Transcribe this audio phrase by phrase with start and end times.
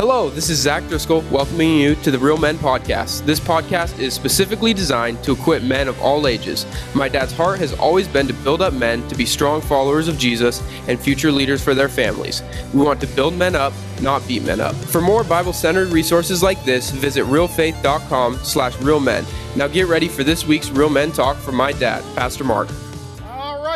[0.00, 3.26] Hello, this is Zach Driscoll welcoming you to the Real Men Podcast.
[3.26, 6.64] This podcast is specifically designed to equip men of all ages.
[6.94, 10.16] My dad's heart has always been to build up men to be strong followers of
[10.16, 12.42] Jesus and future leaders for their families.
[12.72, 14.74] We want to build men up, not beat men up.
[14.74, 19.26] For more Bible-centered resources like this, visit realfaith.com slash realmen.
[19.54, 22.70] Now get ready for this week's Real Men Talk from my dad, Pastor Mark.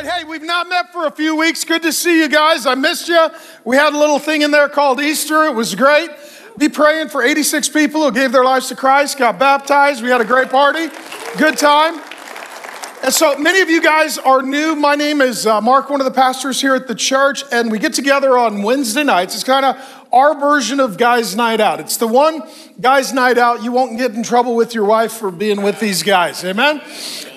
[0.05, 1.65] Hey, we've not met for a few weeks.
[1.65, 2.67] Good to see you guys.
[2.67, 3.27] I missed you.
[3.65, 5.45] We had a little thing in there called Easter.
[5.45, 6.11] It was great.
[6.59, 10.03] Be praying for 86 people who gave their lives to Christ, got baptized.
[10.03, 10.89] We had a great party,
[11.39, 12.03] good time.
[13.03, 14.77] And so many of you guys are new.
[14.77, 17.79] My name is uh, Mark, one of the pastors here at the church, and we
[17.79, 19.35] get together on Wednesday nights.
[19.35, 21.81] It's kind of our version of guys' night out.
[21.81, 22.41] It's the one
[22.81, 26.05] guys' night out you won't get in trouble with your wife for being with these
[26.05, 26.45] guys.
[26.45, 26.81] Amen?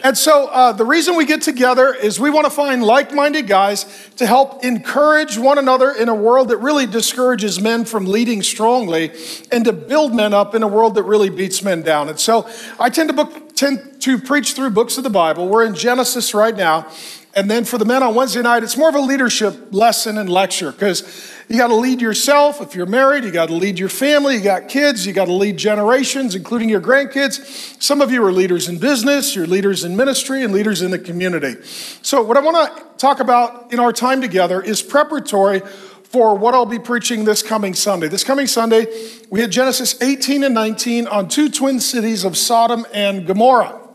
[0.03, 3.47] And so uh, the reason we get together is we want to find like minded
[3.47, 8.43] guys to help encourage one another in a world that really discourages men from leading
[8.43, 9.11] strongly
[9.51, 12.09] and to build men up in a world that really beats men down.
[12.09, 12.47] And so
[12.79, 15.49] I tend to book tend to preach through books of the Bible.
[15.49, 16.87] We're in Genesis right now.
[17.33, 20.29] And then for the men on Wednesday night, it's more of a leadership lesson and
[20.29, 21.03] lecture because
[21.49, 22.59] you got to lead yourself.
[22.59, 24.35] If you're married, you got to lead your family.
[24.35, 27.81] You got kids, you got to lead generations, including your grandkids.
[27.81, 30.99] Some of you are leaders in business, you're leaders in ministry, and leaders in the
[30.99, 31.55] community.
[32.01, 35.61] So, what I want to talk about in our time together is preparatory
[36.03, 38.09] for what I'll be preaching this coming Sunday.
[38.09, 38.87] This coming Sunday,
[39.29, 43.86] we had Genesis 18 and 19 on two twin cities of Sodom and Gomorrah.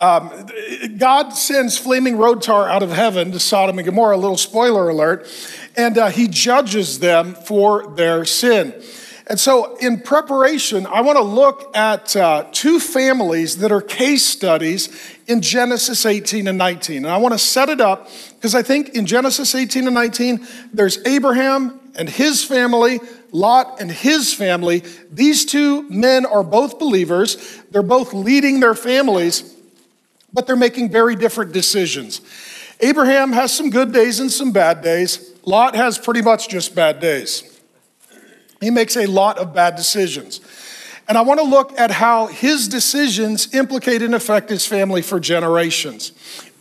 [0.00, 0.46] Um,
[0.96, 4.88] God sends flaming road tar out of heaven to Sodom and Gomorrah, a little spoiler
[4.88, 5.28] alert,
[5.76, 8.72] and uh, he judges them for their sin.
[9.26, 14.24] And so, in preparation, I want to look at uh, two families that are case
[14.24, 14.88] studies
[15.26, 16.96] in Genesis 18 and 19.
[16.96, 20.46] And I want to set it up because I think in Genesis 18 and 19,
[20.72, 24.82] there's Abraham and his family, Lot and his family.
[25.12, 27.36] These two men are both believers,
[27.70, 29.59] they're both leading their families,
[30.32, 32.20] but they're making very different decisions.
[32.80, 35.32] Abraham has some good days and some bad days.
[35.44, 37.60] Lot has pretty much just bad days.
[38.60, 40.40] He makes a lot of bad decisions.
[41.08, 45.18] And I want to look at how his decisions implicate and affect his family for
[45.18, 46.12] generations.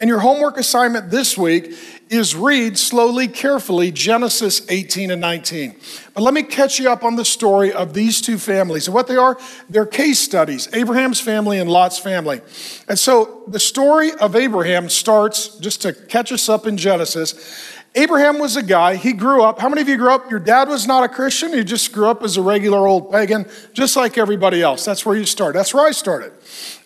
[0.02, 1.74] And your homework assignment this week
[2.10, 5.76] is read slowly, carefully Genesis 18 and 19.
[6.14, 8.88] But let me catch you up on the story of these two families.
[8.88, 9.38] And what they are,
[9.70, 12.42] they're case studies Abraham's family and Lot's family.
[12.88, 18.40] And so the story of Abraham starts, just to catch us up in Genesis, Abraham
[18.40, 19.60] was a guy, he grew up.
[19.60, 20.30] How many of you grew up?
[20.30, 23.46] Your dad was not a Christian, you just grew up as a regular old pagan,
[23.74, 24.86] just like everybody else.
[24.86, 25.56] That's where you start.
[25.56, 26.32] That's where I started.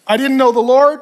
[0.07, 0.99] I didn't know the Lord.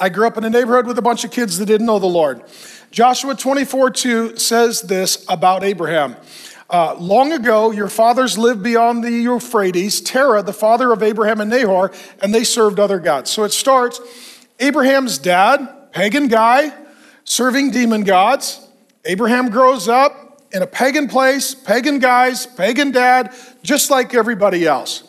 [0.00, 2.06] I grew up in a neighborhood with a bunch of kids that didn't know the
[2.06, 2.42] Lord.
[2.90, 6.16] Joshua 24 2 says this about Abraham.
[6.68, 11.48] Uh, long ago, your fathers lived beyond the Euphrates, Terah, the father of Abraham and
[11.48, 13.30] Nahor, and they served other gods.
[13.30, 14.00] So it starts
[14.58, 16.72] Abraham's dad, pagan guy,
[17.22, 18.68] serving demon gods.
[19.04, 23.32] Abraham grows up in a pagan place, pagan guys, pagan dad,
[23.62, 25.04] just like everybody else.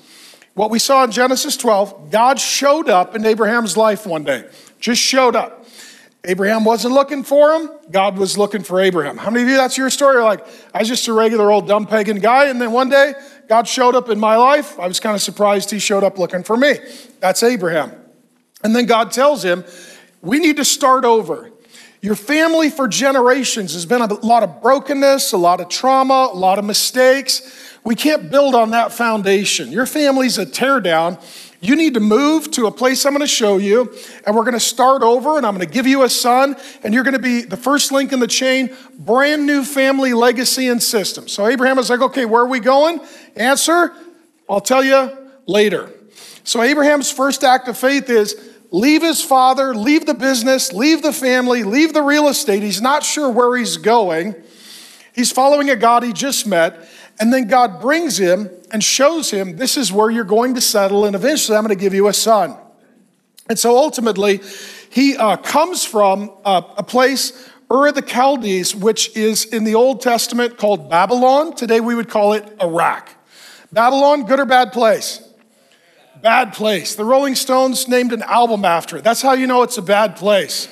[0.58, 4.50] What we saw in Genesis 12, God showed up in Abraham's life one day,
[4.80, 5.66] just showed up.
[6.24, 9.18] Abraham wasn't looking for him, God was looking for Abraham.
[9.18, 10.16] How many of you, that's your story?
[10.16, 13.14] You're like, I was just a regular old dumb pagan guy, and then one day,
[13.48, 14.78] God showed up in my life.
[14.80, 16.74] I was kind of surprised he showed up looking for me.
[17.22, 17.94] That's Abraham.
[18.64, 19.64] And then God tells him,
[20.22, 21.52] We need to start over.
[22.02, 26.36] Your family for generations has been a lot of brokenness, a lot of trauma, a
[26.36, 27.42] lot of mistakes.
[27.84, 29.72] We can't build on that foundation.
[29.72, 31.22] Your family's a teardown.
[31.60, 33.92] You need to move to a place I'm going to show you,
[34.26, 36.94] and we're going to start over, and I'm going to give you a son, and
[36.94, 40.82] you're going to be the first link in the chain, brand new family legacy and
[40.82, 41.28] system.
[41.28, 43.00] So Abraham is like, okay, where are we going?
[43.36, 43.92] Answer,
[44.48, 45.18] I'll tell you
[45.48, 45.92] later.
[46.44, 48.36] So Abraham's first act of faith is
[48.70, 52.62] leave his father, leave the business, leave the family, leave the real estate.
[52.62, 54.36] He's not sure where he's going.
[55.14, 56.88] He's following a God he just met.
[57.20, 61.06] And then God brings him and shows him this is where you're going to settle,
[61.06, 62.56] and eventually I'm going to give you a son.
[63.50, 64.42] And so ultimately,
[64.90, 69.76] he uh, comes from uh, a place, Ur of the Chaldees, which is in the
[69.76, 71.56] Old Testament called Babylon.
[71.56, 73.10] Today we would call it Iraq.
[73.72, 75.22] Babylon, good or bad place?
[76.22, 76.96] Bad place.
[76.96, 79.04] The Rolling Stones named an album after it.
[79.04, 80.68] That's how you know it's a bad place.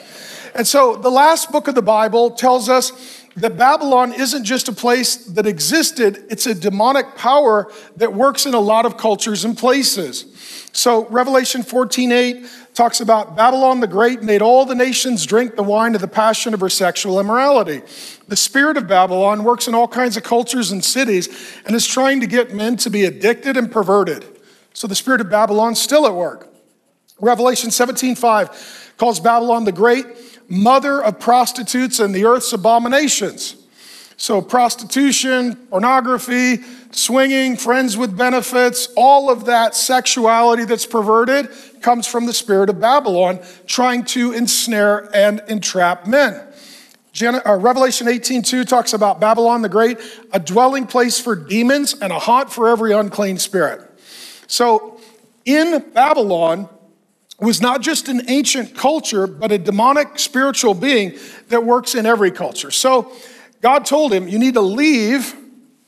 [0.56, 2.92] And so the last book of the Bible tells us
[3.37, 8.53] that Babylon isn't just a place that existed, it's a demonic power that works in
[8.53, 10.25] a lot of cultures and places.
[10.71, 15.95] So Revelation 14:8 talks about Babylon the Great made all the nations drink the wine
[15.95, 17.81] of the passion of her sexual immorality.
[18.27, 21.29] The spirit of Babylon works in all kinds of cultures and cities
[21.65, 24.25] and is trying to get men to be addicted and perverted.
[24.73, 26.49] So the spirit of Babylon's still at work.
[27.19, 30.05] Revelation 17:5 calls Babylon the Great
[30.47, 33.56] mother of prostitutes and the earth's abominations.
[34.18, 41.50] So, prostitution, pornography, swinging, friends with benefits, all of that sexuality that's perverted
[41.81, 46.42] comes from the spirit of Babylon trying to ensnare and entrap men.
[47.12, 50.00] Gen- uh, Revelation 18:2 talks about Babylon the Great,
[50.31, 53.81] a dwelling place for demons and a haunt for every unclean spirit.
[54.47, 55.00] So,
[55.44, 56.69] in Babylon,
[57.39, 61.17] was not just an ancient culture, but a demonic spiritual being
[61.49, 62.71] that works in every culture.
[62.71, 63.11] So
[63.61, 65.35] God told him, You need to leave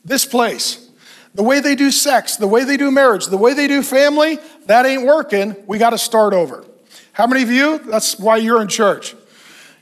[0.03, 0.89] this place.
[1.33, 4.39] The way they do sex, the way they do marriage, the way they do family,
[4.65, 5.55] that ain't working.
[5.67, 6.65] We got to start over.
[7.13, 7.79] How many of you?
[7.79, 9.15] That's why you're in church.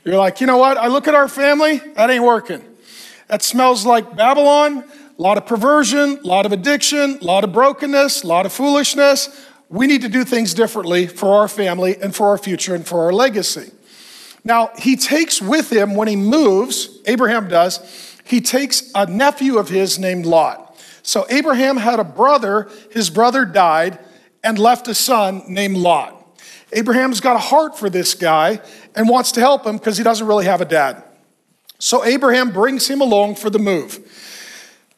[0.04, 0.76] You're like, you know what?
[0.76, 2.62] I look at our family, that ain't working.
[3.28, 4.84] That smells like Babylon,
[5.18, 8.52] a lot of perversion, a lot of addiction, a lot of brokenness, a lot of
[8.52, 12.86] foolishness we need to do things differently for our family and for our future and
[12.86, 13.72] for our legacy.
[14.44, 17.80] Now, he takes with him when he moves, Abraham does,
[18.24, 20.78] he takes a nephew of his named Lot.
[21.02, 23.98] So Abraham had a brother, his brother died,
[24.42, 26.12] and left a son named Lot.
[26.72, 28.60] Abraham's got a heart for this guy
[28.94, 31.02] and wants to help him because he doesn't really have a dad.
[31.78, 34.00] So Abraham brings him along for the move.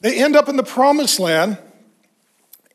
[0.01, 1.59] They end up in the promised land,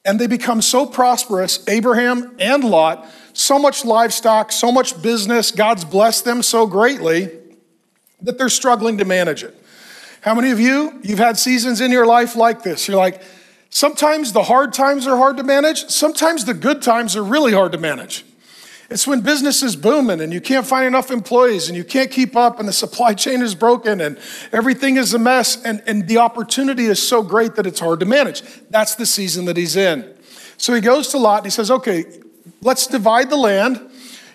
[0.05, 5.85] and they become so prosperous, Abraham and Lot, so much livestock, so much business, God's
[5.85, 7.29] blessed them so greatly
[8.21, 9.55] that they're struggling to manage it.
[10.21, 12.87] How many of you, you've had seasons in your life like this?
[12.87, 13.21] You're like,
[13.69, 17.71] sometimes the hard times are hard to manage, sometimes the good times are really hard
[17.71, 18.23] to manage.
[18.93, 22.35] It's when business is booming and you can't find enough employees and you can't keep
[22.35, 24.19] up and the supply chain is broken and
[24.51, 28.05] everything is a mess and, and the opportunity is so great that it's hard to
[28.05, 28.43] manage.
[28.69, 30.13] That's the season that he's in.
[30.57, 32.05] So he goes to Lot and he says, Okay,
[32.61, 33.81] let's divide the land.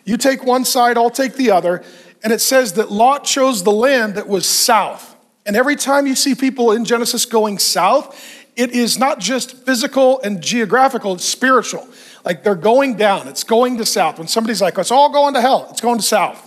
[0.05, 1.85] You take one side, I'll take the other.
[2.25, 5.15] And it says that Lot chose the land that was south.
[5.47, 10.21] And every time you see people in Genesis going south, it is not just physical
[10.23, 11.87] and geographical, it's spiritual.
[12.29, 14.19] Like they're going down, it's going to south.
[14.19, 16.45] When somebody's like, it's all going to hell, it's going to south.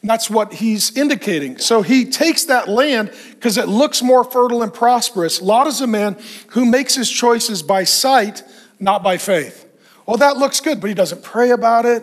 [0.00, 1.58] And that's what he's indicating.
[1.58, 5.42] So he takes that land because it looks more fertile and prosperous.
[5.42, 6.16] Lot is a man
[6.48, 8.42] who makes his choices by sight,
[8.80, 9.66] not by faith.
[10.06, 12.02] Well, that looks good, but he doesn't pray about it.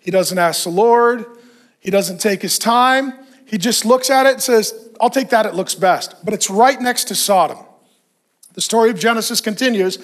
[0.00, 1.24] He doesn't ask the Lord.
[1.80, 3.14] He doesn't take his time.
[3.46, 6.14] He just looks at it and says, I'll take that, it looks best.
[6.22, 7.58] But it's right next to Sodom.
[8.52, 9.98] The story of Genesis continues.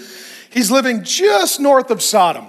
[0.51, 2.49] He's living just north of Sodom.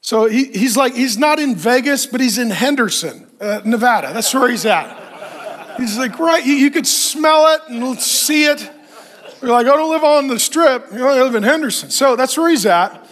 [0.00, 4.12] So he, he's like, he's not in Vegas, but he's in Henderson, uh, Nevada.
[4.12, 4.98] That's where he's at.
[5.78, 8.70] He's like, right, you, you could smell it and see it.
[9.40, 10.92] You're like, I don't live on the strip.
[10.92, 11.90] You know, I live in Henderson.
[11.90, 13.08] So that's where he's at.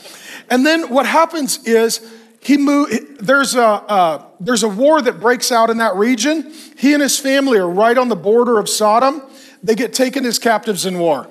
[0.51, 2.07] And then what happens is
[2.41, 2.91] he move,
[3.21, 6.53] there's a, uh, there's a war that breaks out in that region.
[6.77, 9.23] He and his family are right on the border of Sodom.
[9.63, 11.29] They get taken as captives in war.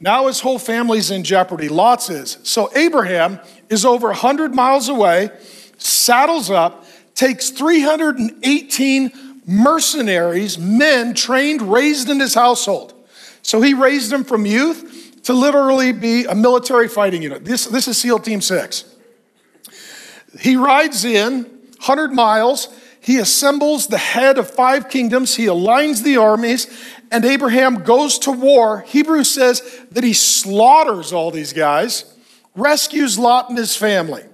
[0.00, 1.68] Now his whole family's in jeopardy.
[1.68, 2.38] Lot's is.
[2.42, 3.38] So Abraham
[3.68, 5.30] is over 100 miles away,
[5.76, 9.12] saddles up, takes 318
[9.46, 12.94] mercenaries, men trained, raised in his household.
[13.42, 17.44] So he raised them from youth to literally be a military fighting unit.
[17.44, 18.84] This, this is SEAL Team 6.
[20.40, 22.68] He rides in 100 miles.
[23.00, 25.34] He assembles the head of five kingdoms.
[25.34, 26.66] He aligns the armies
[27.10, 32.04] and Abraham goes to war, Hebrews says that he slaughters all these guys,
[32.54, 34.24] rescues Lot and his family.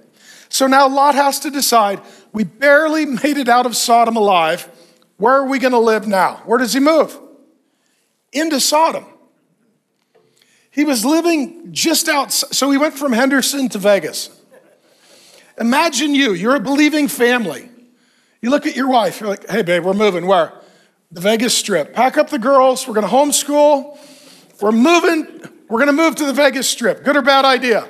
[0.49, 4.69] So now Lot has to decide we barely made it out of Sodom alive.
[5.17, 6.43] Where are we going to live now?
[6.45, 7.19] Where does he move?
[8.31, 9.05] Into Sodom.
[10.69, 14.29] He was living just out, so he went from Henderson to Vegas.
[15.59, 17.71] Imagine you, you're a believing family.
[18.41, 20.27] You look at your wife, you're like, hey, babe, we're moving.
[20.27, 20.53] Where?
[21.11, 21.93] the Vegas Strip.
[21.93, 22.87] Pack up the girls.
[22.87, 23.97] We're going to homeschool.
[24.61, 25.41] We're moving.
[25.69, 27.03] We're going to move to the Vegas Strip.
[27.03, 27.87] Good or bad idea?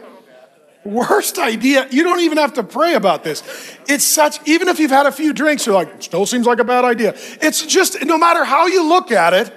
[0.84, 1.88] Worst idea.
[1.90, 3.44] You don't even have to pray about this.
[3.88, 6.64] It's such, even if you've had a few drinks, you're like, still seems like a
[6.64, 7.14] bad idea.
[7.42, 9.52] It's just, no matter how you look at it,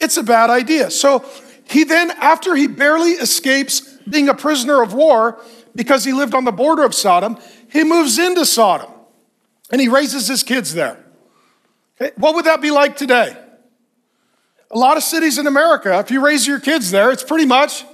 [0.00, 0.90] it's a bad idea.
[0.90, 1.24] So
[1.64, 5.40] he then, after he barely escapes being a prisoner of war
[5.76, 7.38] because he lived on the border of Sodom,
[7.70, 8.91] he moves into Sodom
[9.72, 11.02] and he raises his kids there.
[12.16, 13.36] What would that be like today?
[14.70, 17.84] A lot of cities in America, if you raise your kids there, it's pretty much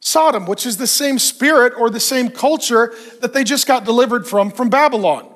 [0.00, 4.26] Sodom, which is the same spirit or the same culture that they just got delivered
[4.26, 5.28] from from Babylon.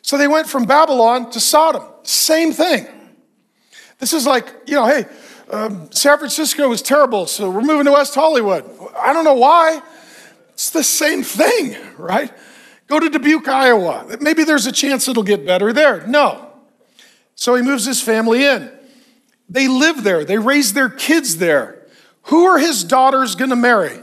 [0.00, 1.82] So they went from Babylon to Sodom.
[2.04, 2.86] Same thing.
[3.98, 5.04] This is like, you know, hey,
[5.50, 8.64] um, San Francisco was terrible, so we're moving to West Hollywood.
[8.96, 9.82] I don't know why.
[10.54, 12.32] It's the same thing, right?
[12.88, 14.16] Go to Dubuque, Iowa.
[14.20, 16.06] Maybe there's a chance it'll get better there.
[16.06, 16.50] No.
[17.34, 18.70] So he moves his family in.
[19.48, 21.86] They live there, they raise their kids there.
[22.24, 24.02] Who are his daughters going to marry?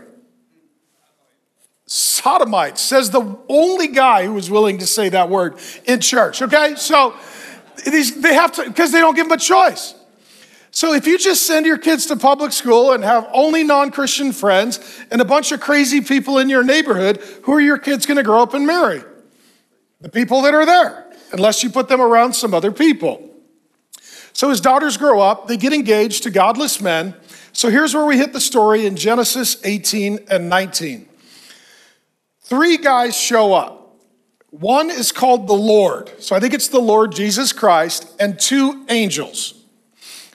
[1.85, 6.73] Sodomites, says the only guy who was willing to say that word in church, okay?
[6.75, 7.13] So
[7.85, 9.93] these, they have to, because they don't give them a choice.
[10.75, 14.33] So if you just send your kids to public school and have only non Christian
[14.33, 14.77] friends
[15.09, 18.23] and a bunch of crazy people in your neighborhood, who are your kids going to
[18.23, 19.01] grow up and marry?
[20.01, 23.29] The people that are there, unless you put them around some other people.
[24.33, 27.15] So his daughters grow up, they get engaged to godless men.
[27.53, 31.07] So here's where we hit the story in Genesis 18 and 19.
[32.41, 33.95] Three guys show up.
[34.49, 36.21] One is called the Lord.
[36.21, 39.54] So I think it's the Lord Jesus Christ, and two angels.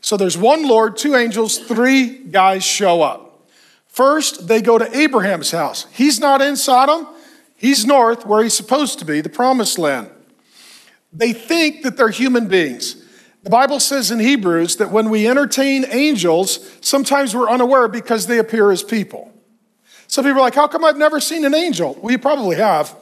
[0.00, 3.48] So there's one Lord, two angels, three guys show up.
[3.86, 5.86] First, they go to Abraham's house.
[5.92, 7.06] He's not in Sodom,
[7.56, 10.10] he's north where he's supposed to be, the promised land.
[11.12, 13.04] They think that they're human beings.
[13.42, 18.38] The Bible says in Hebrews that when we entertain angels, sometimes we're unaware because they
[18.38, 19.32] appear as people.
[20.06, 21.98] Some people are like, How come I've never seen an angel?
[22.00, 22.94] Well, you probably have.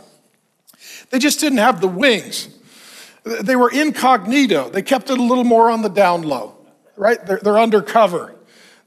[1.11, 2.49] They just didn't have the wings.
[3.25, 4.71] They were incognito.
[4.71, 6.58] They kept it a little more on the down low
[6.99, 7.25] right?
[7.25, 8.35] They're, they're undercover.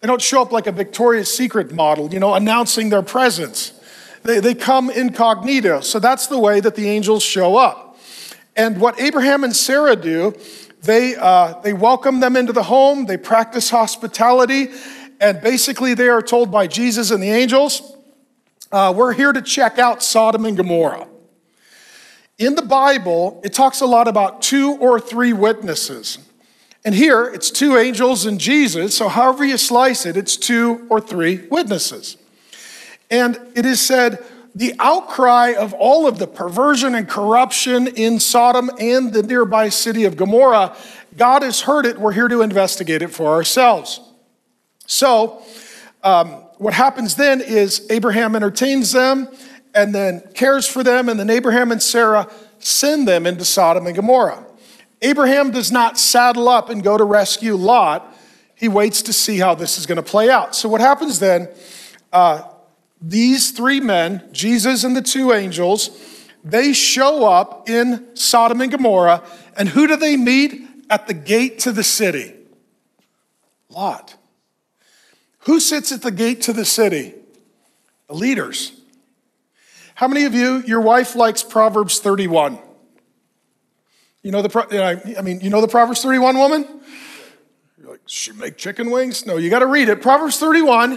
[0.01, 3.73] They don't show up like a Victoria's Secret model, you know, announcing their presence.
[4.23, 5.81] They, they come incognito.
[5.81, 7.97] So that's the way that the angels show up.
[8.55, 10.35] And what Abraham and Sarah do,
[10.81, 14.69] they, uh, they welcome them into the home, they practice hospitality,
[15.19, 17.95] and basically they are told by Jesus and the angels,
[18.71, 21.07] uh, we're here to check out Sodom and Gomorrah.
[22.37, 26.17] In the Bible, it talks a lot about two or three witnesses.
[26.83, 30.99] And here it's two angels and Jesus, so however you slice it, it's two or
[30.99, 32.17] three witnesses.
[33.11, 34.23] And it is said,
[34.53, 40.03] the outcry of all of the perversion and corruption in Sodom and the nearby city
[40.03, 40.75] of Gomorrah,
[41.17, 41.97] God has heard it.
[41.97, 44.01] We're here to investigate it for ourselves.
[44.87, 45.41] So,
[46.03, 49.29] um, what happens then is Abraham entertains them
[49.73, 53.95] and then cares for them, and then Abraham and Sarah send them into Sodom and
[53.95, 54.45] Gomorrah.
[55.01, 58.15] Abraham does not saddle up and go to rescue Lot.
[58.55, 60.55] He waits to see how this is going to play out.
[60.55, 61.49] So, what happens then?
[62.13, 62.43] Uh,
[63.01, 65.89] these three men, Jesus and the two angels,
[66.43, 69.23] they show up in Sodom and Gomorrah.
[69.57, 72.35] And who do they meet at the gate to the city?
[73.69, 74.15] Lot.
[75.45, 77.15] Who sits at the gate to the city?
[78.07, 78.73] The leaders.
[79.95, 82.59] How many of you, your wife likes Proverbs 31?
[84.23, 86.67] You know the, I mean, you know the Proverbs 31 woman?
[87.79, 89.25] You're like, she make chicken wings?
[89.25, 90.01] No, you got to read it.
[90.01, 90.93] Proverbs 31,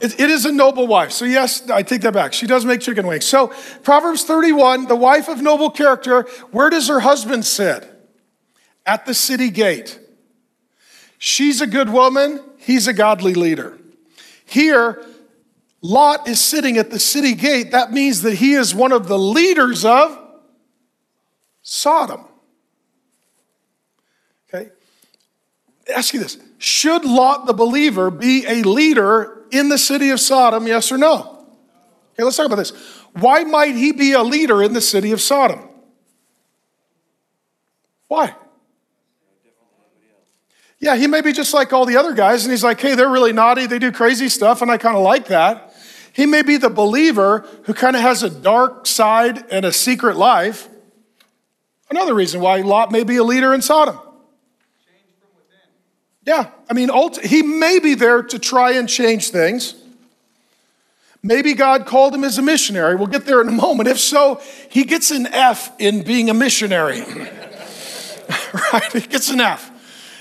[0.00, 1.12] it, it is a noble wife.
[1.12, 2.32] So yes, I take that back.
[2.32, 3.24] She does make chicken wings.
[3.24, 3.52] So
[3.84, 7.92] Proverbs 31, the wife of noble character, where does her husband sit?
[8.84, 10.00] At the city gate.
[11.18, 12.42] She's a good woman.
[12.58, 13.78] He's a godly leader.
[14.44, 15.04] Here,
[15.82, 17.70] Lot is sitting at the city gate.
[17.70, 20.18] That means that he is one of the leaders of
[21.62, 22.24] Sodom.
[25.94, 30.66] Ask you this Should Lot the believer be a leader in the city of Sodom,
[30.66, 31.44] yes or no?
[32.14, 32.72] Okay, let's talk about this.
[33.12, 35.60] Why might he be a leader in the city of Sodom?
[38.08, 38.34] Why?
[40.78, 43.08] Yeah, he may be just like all the other guys, and he's like, hey, they're
[43.08, 45.74] really naughty, they do crazy stuff, and I kind of like that.
[46.12, 50.16] He may be the believer who kind of has a dark side and a secret
[50.16, 50.68] life.
[51.90, 53.98] Another reason why Lot may be a leader in Sodom.
[56.26, 56.90] Yeah, I mean,
[57.22, 59.76] he may be there to try and change things.
[61.22, 62.96] Maybe God called him as a missionary.
[62.96, 63.88] We'll get there in a moment.
[63.88, 67.00] If so, he gets an F in being a missionary.
[68.72, 68.92] right?
[68.92, 69.70] He gets an F.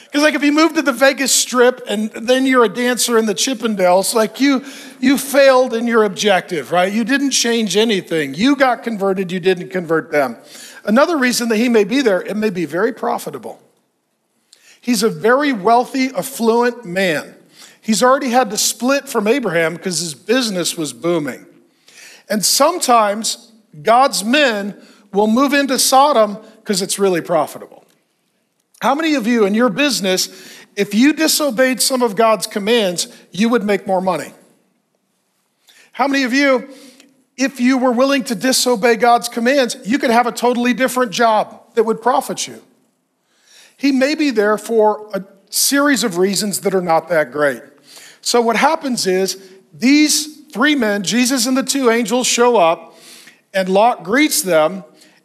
[0.03, 3.25] Because like if you move to the Vegas Strip and then you're a dancer in
[3.25, 4.63] the Chippendales, like you
[4.99, 6.91] you failed in your objective, right?
[6.91, 8.33] You didn't change anything.
[8.33, 10.37] You got converted, you didn't convert them.
[10.85, 13.61] Another reason that he may be there, it may be very profitable.
[14.85, 17.33] He's a very wealthy, affluent man.
[17.81, 21.47] He's already had to split from Abraham because his business was booming.
[22.29, 23.51] And sometimes
[23.81, 24.79] God's men
[25.11, 27.83] will move into Sodom because it's really profitable.
[28.79, 30.27] How many of you in your business,
[30.75, 34.33] if you disobeyed some of God's commands, you would make more money.
[35.93, 36.69] How many of you,
[37.37, 41.73] if you were willing to disobey God's commands, you could have a totally different job
[41.73, 42.61] that would profit you?
[43.77, 47.61] He may be there for a series of reasons that are not that great.
[48.21, 52.97] So, what happens is these three men, Jesus and the two angels, show up,
[53.53, 54.83] and Lot greets them,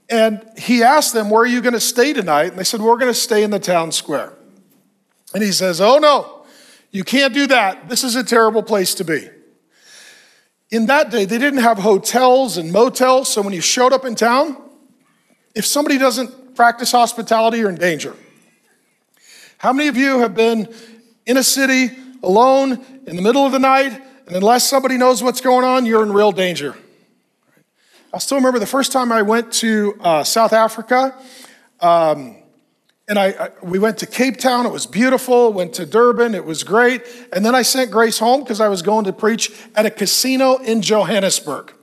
[0.08, 2.50] and he asks them, Where are you going to stay tonight?
[2.50, 4.32] And they said, We're going to stay in the town square.
[5.32, 6.44] And he says, Oh, no,
[6.90, 7.88] you can't do that.
[7.88, 9.28] This is a terrible place to be.
[10.70, 14.14] In that day, they didn't have hotels and motels, so when you showed up in
[14.14, 14.56] town,
[15.54, 18.14] if somebody doesn't practice hospitality, you're in danger.
[19.60, 20.72] How many of you have been
[21.26, 23.92] in a city alone in the middle of the night,
[24.26, 26.78] and unless somebody knows what's going on, you're in real danger?
[28.10, 31.14] I still remember the first time I went to uh, South Africa.
[31.78, 32.36] Um,
[33.06, 34.64] and I, I, we went to Cape Town.
[34.64, 35.52] It was beautiful.
[35.52, 36.34] Went to Durban.
[36.34, 37.02] It was great.
[37.30, 40.56] And then I sent Grace home because I was going to preach at a casino
[40.56, 41.74] in Johannesburg.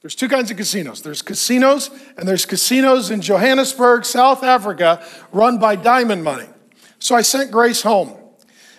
[0.00, 1.02] There's two kinds of casinos.
[1.02, 6.46] There's casinos, and there's casinos in Johannesburg, South Africa, run by diamond money.
[7.04, 8.16] So I sent Grace home.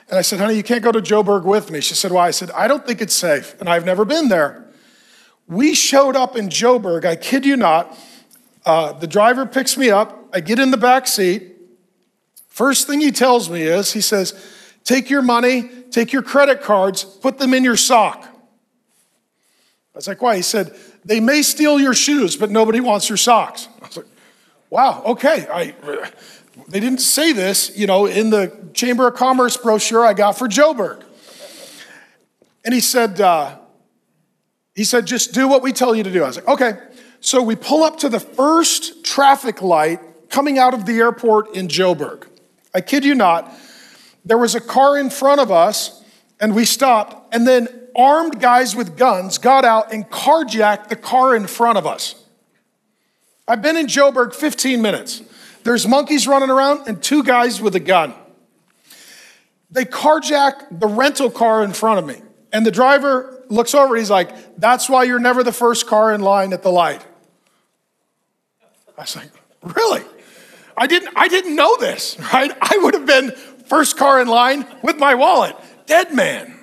[0.10, 1.80] And I said, honey, you can't go to Joburg with me.
[1.80, 2.26] She said, why?
[2.26, 4.66] I said, I don't think it's safe, and I've never been there.
[5.48, 7.96] We showed up in Joburg, I kid you not.
[8.66, 10.28] Uh, the driver picks me up.
[10.34, 11.54] I get in the back seat.
[12.50, 14.34] First thing he tells me is, he says,
[14.84, 18.24] take your money, take your credit cards, put them in your sock.
[18.24, 18.30] I
[19.94, 20.38] was like, why?
[20.38, 23.68] He said, they may steal your shoes, but nobody wants your socks.
[23.84, 24.08] I was like,
[24.72, 25.46] wow, okay.
[25.48, 25.76] I,
[26.68, 30.48] they didn't say this, you know, in the Chamber of Commerce brochure I got for
[30.48, 31.04] Joburg.
[32.64, 33.58] And he said, uh,
[34.74, 36.24] he said, just do what we tell you to do.
[36.24, 36.78] I was like, okay.
[37.22, 41.68] So we pull up to the first traffic light coming out of the airport in
[41.68, 42.28] Joburg.
[42.74, 43.52] I kid you not,
[44.26, 46.04] there was a car in front of us
[46.40, 51.36] and we stopped, and then armed guys with guns got out and carjacked the car
[51.36, 52.16] in front of us.
[53.48, 55.22] I've been in Joburg 15 minutes.
[55.66, 58.14] There's monkeys running around and two guys with a gun.
[59.72, 62.22] They carjack the rental car in front of me.
[62.54, 66.22] And the driver looks over, he's like, That's why you're never the first car in
[66.22, 67.04] line at the light.
[68.96, 69.32] I was like,
[69.64, 70.04] Really?
[70.78, 72.52] I didn't, I didn't know this, right?
[72.62, 73.32] I would have been
[73.66, 75.56] first car in line with my wallet.
[75.88, 76.60] Dead man.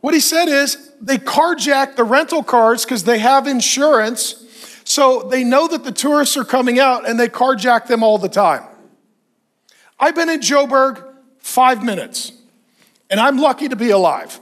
[0.00, 4.45] What he said is they carjack the rental cars because they have insurance
[4.96, 8.30] so they know that the tourists are coming out and they carjack them all the
[8.30, 8.62] time.
[10.00, 11.04] I've been in Joburg
[11.38, 12.32] five minutes
[13.10, 14.40] and I'm lucky to be alive,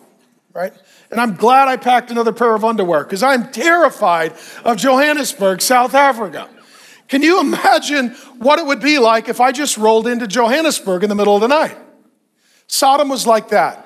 [0.53, 0.73] right?
[1.11, 5.93] And I'm glad I packed another pair of underwear because I'm terrified of Johannesburg, South
[5.93, 6.49] Africa.
[7.09, 11.09] Can you imagine what it would be like if I just rolled into Johannesburg in
[11.09, 11.77] the middle of the night?
[12.69, 13.84] Sodom was like that.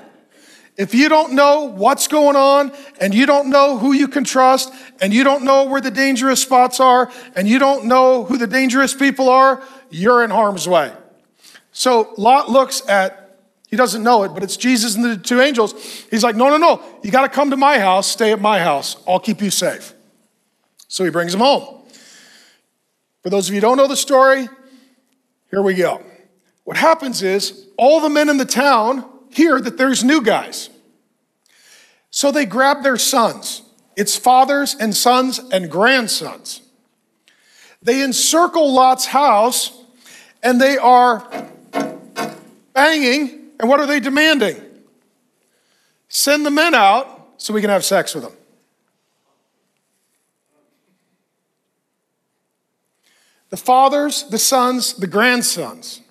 [0.78, 4.72] If you don't know what's going on and you don't know who you can trust
[5.00, 8.46] and you don't know where the dangerous spots are and you don't know who the
[8.46, 9.60] dangerous people are,
[9.90, 10.92] you're in harm's way.
[11.72, 15.74] So Lot looks at, he doesn't know it, but it's Jesus and the two angels.
[16.10, 18.60] He's like, no, no, no, you got to come to my house, stay at my
[18.60, 18.96] house.
[19.06, 19.94] I'll keep you safe.
[20.86, 21.82] So he brings him home.
[23.24, 24.48] For those of you who don't know the story,
[25.50, 26.02] here we go.
[26.62, 30.70] What happens is all the men in the town hear that there's new guys.
[32.10, 33.62] So they grab their sons.
[33.96, 36.62] It's fathers and sons and grandsons.
[37.82, 39.82] They encircle Lot's house
[40.42, 41.28] and they are
[42.72, 43.50] banging.
[43.60, 44.62] And what are they demanding?
[46.08, 48.32] Send the men out so we can have sex with them.
[53.50, 56.02] The fathers, the sons, the grandsons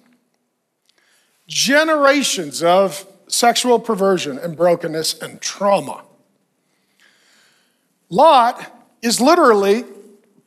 [1.48, 6.04] generations of sexual perversion and brokenness and trauma.
[8.10, 9.84] Lot is literally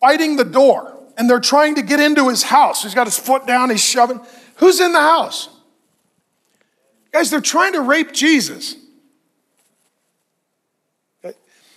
[0.00, 2.82] fighting the door and they're trying to get into his house.
[2.82, 4.20] He's got his foot down, he's shoving.
[4.56, 5.48] Who's in the house?
[7.12, 8.76] Guys, they're trying to rape Jesus.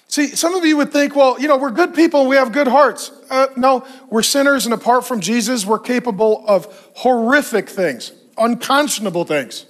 [0.08, 2.52] See, some of you would think, well, you know, we're good people and we have
[2.52, 3.12] good hearts.
[3.32, 9.66] Uh, no, we're sinners, and apart from Jesus, we're capable of horrific things unconscionable things.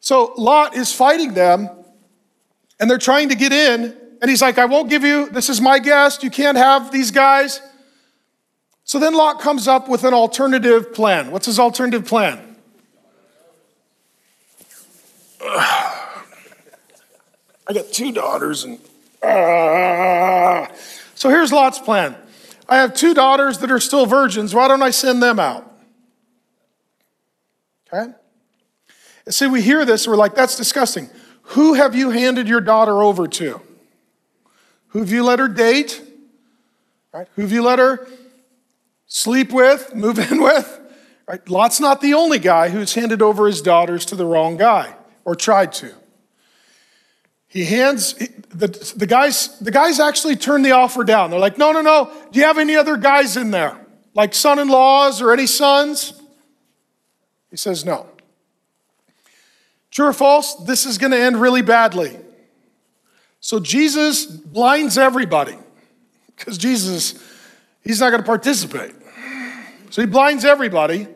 [0.00, 1.70] So Lot is fighting them,
[2.80, 3.96] and they're trying to get in.
[4.20, 6.22] And he's like, I won't give you, this is my guest.
[6.22, 7.60] You can't have these guys.
[8.84, 11.30] So then Lot comes up with an alternative plan.
[11.30, 12.56] What's his alternative plan?
[17.64, 18.78] I got two daughters, and
[19.22, 20.66] uh,
[21.14, 22.16] so here's Lot's plan.
[22.68, 24.54] I have two daughters that are still virgins.
[24.54, 25.71] Why don't I send them out?
[27.92, 31.10] And see, we hear this, we're like, that's disgusting.
[31.42, 33.60] Who have you handed your daughter over to?
[34.88, 36.02] Who have you let her date?
[37.12, 37.28] Right?
[37.36, 38.08] Who have you let her
[39.06, 40.80] sleep with, move in with?
[41.28, 41.46] Right?
[41.48, 45.34] Lot's not the only guy who's handed over his daughters to the wrong guy or
[45.34, 45.92] tried to.
[47.46, 51.30] He hands the, the guys, the guys actually turn the offer down.
[51.30, 52.10] They're like, no, no, no.
[52.30, 53.78] Do you have any other guys in there?
[54.14, 56.21] Like son in laws or any sons?
[57.52, 58.06] He says, no.
[59.92, 60.54] True or false?
[60.54, 62.16] This is going to end really badly.
[63.40, 65.56] So Jesus blinds everybody
[66.34, 67.22] because Jesus,
[67.84, 68.94] he's not going to participate.
[69.90, 71.08] So he blinds everybody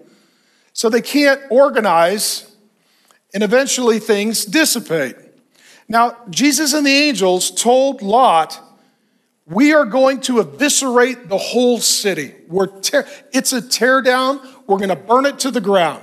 [0.74, 2.54] so they can't organize
[3.32, 5.16] and eventually things dissipate.
[5.88, 8.60] Now, Jesus and the angels told Lot,
[9.46, 12.34] We are going to eviscerate the whole city.
[12.48, 14.46] We're te- it's a teardown.
[14.66, 16.02] We're going to burn it to the ground.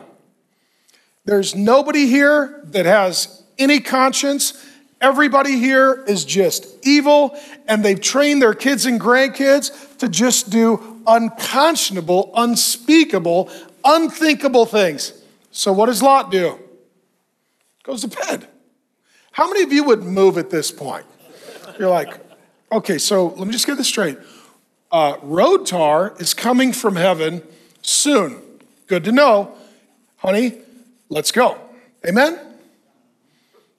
[1.25, 4.65] There's nobody here that has any conscience.
[4.99, 11.01] Everybody here is just evil, and they've trained their kids and grandkids to just do
[11.07, 13.49] unconscionable, unspeakable,
[13.85, 15.13] unthinkable things.
[15.51, 16.59] So, what does Lot do?
[17.83, 18.47] Goes to bed.
[19.31, 21.05] How many of you would move at this point?
[21.79, 22.19] You're like,
[22.71, 24.17] okay, so let me just get this straight.
[24.91, 27.41] Uh, road tar is coming from heaven
[27.81, 28.41] soon.
[28.87, 29.55] Good to know.
[30.17, 30.59] Honey,
[31.09, 31.59] let's go.
[32.07, 32.39] Amen?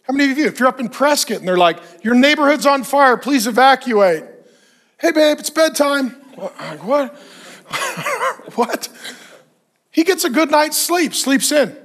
[0.04, 2.84] How many of you, if you're up in Prescott and they're like, your neighborhood's on
[2.84, 4.24] fire, please evacuate.
[4.98, 6.20] Hey, babe, it's bedtime.
[6.82, 7.14] What?
[8.56, 8.88] what?
[9.92, 11.76] He gets a good night's sleep, sleeps in.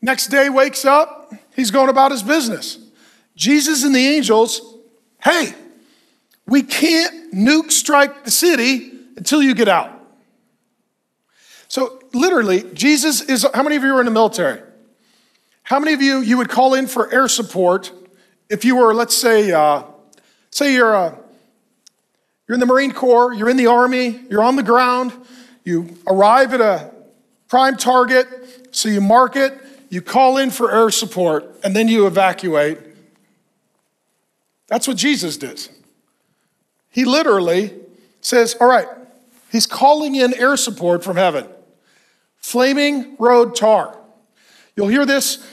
[0.00, 2.78] Next day, wakes up, he's going about his business.
[3.36, 4.60] Jesus and the angels,
[5.22, 5.54] hey,
[6.46, 9.92] we can't nuke strike the city until you get out.
[11.68, 14.60] So, literally, Jesus is, how many of you are in the military?
[15.62, 17.92] How many of you, you would call in for air support
[18.48, 19.84] if you were, let's say, uh,
[20.50, 21.16] say you're, uh,
[22.46, 25.12] you're in the Marine Corps, you're in the Army, you're on the ground,
[25.64, 26.92] you arrive at a
[27.48, 28.26] prime target,
[28.72, 32.78] so you mark it, you call in for air support, and then you evacuate.
[34.66, 35.68] That's what Jesus does.
[36.90, 37.72] He literally
[38.20, 38.88] says, All right,
[39.50, 41.46] he's calling in air support from heaven.
[42.42, 43.96] Flaming road tar.
[44.76, 45.46] You'll hear this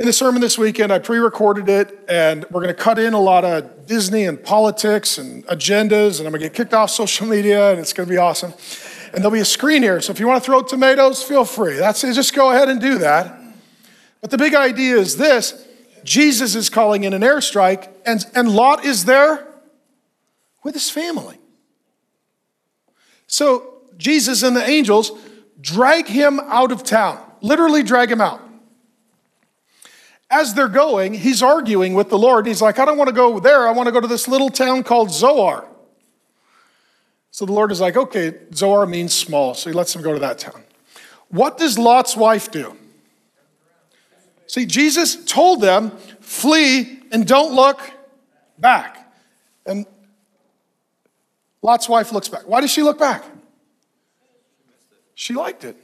[0.00, 0.92] in the sermon this weekend.
[0.92, 4.42] I pre recorded it, and we're going to cut in a lot of Disney and
[4.42, 8.08] politics and agendas, and I'm going to get kicked off social media, and it's going
[8.08, 8.52] to be awesome.
[9.12, 11.76] And there'll be a screen here, so if you want to throw tomatoes, feel free.
[11.76, 13.40] That's just go ahead and do that.
[14.20, 15.68] But the big idea is this
[16.02, 19.46] Jesus is calling in an airstrike, and, and Lot is there
[20.64, 21.38] with his family.
[23.28, 25.12] So Jesus and the angels
[25.60, 28.40] drag him out of town, literally drag him out.
[30.30, 32.46] As they're going, he's arguing with the Lord.
[32.46, 33.68] He's like, I don't want to go there.
[33.68, 35.68] I want to go to this little town called Zoar.
[37.30, 39.54] So the Lord is like, okay, Zoar means small.
[39.54, 40.62] So he lets him go to that town.
[41.28, 42.76] What does Lot's wife do?
[44.46, 45.90] See, Jesus told them,
[46.20, 47.80] flee and don't look
[48.58, 49.12] back.
[49.66, 49.86] And
[51.62, 52.46] Lot's wife looks back.
[52.46, 53.24] Why does she look back?
[55.14, 55.76] She liked it.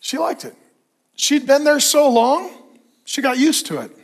[0.00, 0.56] She liked it.
[1.14, 2.50] She'd been there so long,
[3.04, 3.96] she got used to it.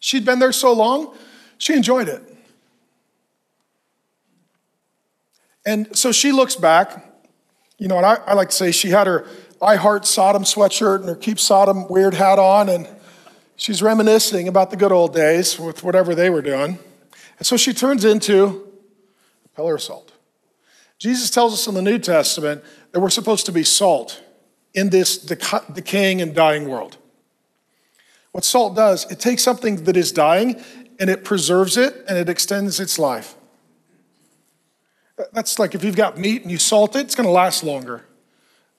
[0.00, 1.16] She'd been there so long,
[1.58, 2.22] she enjoyed it.
[5.66, 7.04] And so she looks back,
[7.78, 9.26] you know, and I, I like to say she had her
[9.62, 12.86] I Heart Sodom sweatshirt and her Keep Sodom weird hat on, and
[13.56, 16.78] she's reminiscing about the good old days with whatever they were doing.
[17.38, 18.68] And so she turns into
[19.46, 20.13] a pillar of salt.
[21.04, 24.22] Jesus tells us in the New Testament that we're supposed to be salt
[24.72, 26.96] in this decaying and dying world.
[28.32, 30.64] What salt does, it takes something that is dying
[30.98, 33.34] and it preserves it and it extends its life.
[35.34, 38.06] That's like if you've got meat and you salt it, it's going to last longer.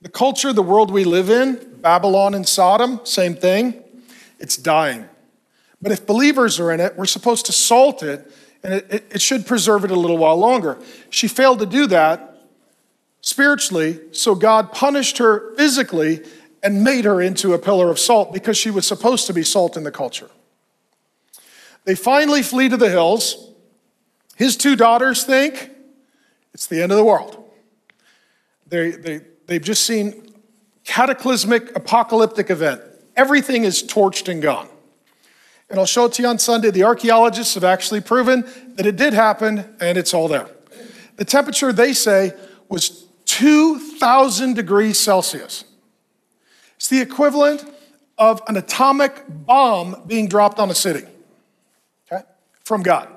[0.01, 3.83] The culture, the world we live in, Babylon and Sodom, same thing,
[4.39, 5.05] it's dying.
[5.79, 8.31] But if believers are in it, we're supposed to salt it,
[8.65, 10.79] and it, it, should preserve it a little while longer.
[11.11, 12.47] She failed to do that
[13.21, 16.23] spiritually, so God punished her physically
[16.63, 19.77] and made her into a pillar of salt because she was supposed to be salt
[19.77, 20.31] in the culture.
[21.83, 23.51] They finally flee to the hills.
[24.35, 25.69] His two daughters think
[26.51, 27.47] it's the end of the world.
[28.65, 30.33] They, they, they've just seen
[30.85, 32.81] cataclysmic apocalyptic event.
[33.15, 34.67] Everything is torched and gone.
[35.69, 36.69] And I'll show it to you on Sunday.
[36.69, 40.47] The archaeologists have actually proven that it did happen and it's all there.
[41.17, 42.33] The temperature, they say,
[42.69, 45.65] was 2,000 degrees Celsius.
[46.75, 47.65] It's the equivalent
[48.17, 51.05] of an atomic bomb being dropped on a city,
[52.11, 52.23] okay,
[52.63, 53.09] from God.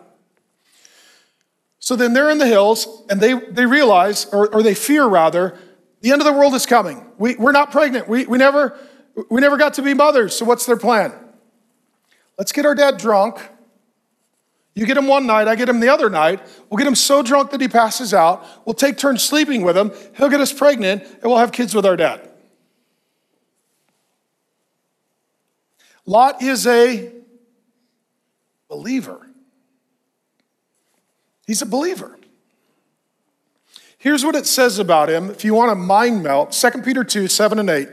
[1.78, 5.56] So then they're in the hills and they, they realize, or, or they fear rather,
[6.00, 7.04] the end of the world is coming.
[7.18, 8.08] We, we're not pregnant.
[8.08, 8.78] We, we, never,
[9.30, 10.36] we never got to be mothers.
[10.36, 11.12] So what's their plan?
[12.38, 13.40] Let's get our dad drunk.
[14.74, 16.40] You get him one night, I get him the other night.
[16.70, 18.46] We'll get him so drunk that he passes out.
[18.64, 19.90] We'll take turns sleeping with him.
[20.16, 22.28] He'll get us pregnant, and we'll have kids with our dad.
[26.06, 27.12] Lot is a
[28.68, 29.26] believer.
[31.44, 32.16] He's a believer.
[33.98, 35.28] Here's what it says about him.
[35.28, 37.88] If you want a mind melt, 2 Peter 2 7 and 8.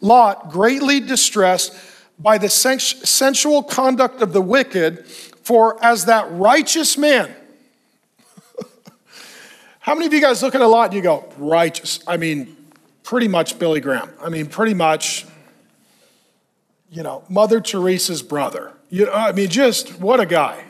[0.00, 1.74] Lot, greatly distressed
[2.20, 7.34] by the sensual conduct of the wicked, for as that righteous man,
[9.80, 12.00] how many of you guys look at a lot and you go, righteous?
[12.06, 12.56] I mean,
[13.02, 14.10] pretty much Billy Graham.
[14.20, 15.26] I mean, pretty much,
[16.90, 18.74] you know, Mother Teresa's brother.
[18.90, 20.64] You know, I mean, just what a guy.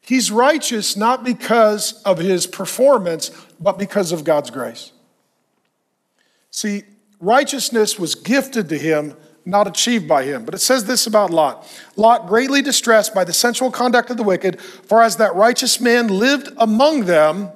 [0.00, 4.90] He's righteous not because of his performance, but because of God's grace.
[6.50, 6.82] See,
[7.20, 10.44] righteousness was gifted to him not achieved by him.
[10.44, 14.22] But it says this about Lot Lot, greatly distressed by the sensual conduct of the
[14.22, 17.50] wicked, for as that righteous man lived among them,